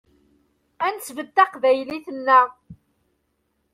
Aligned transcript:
Ad 0.85 0.91
nesbedd 0.95 1.29
taqbaylit-nneɣ. 1.35 2.47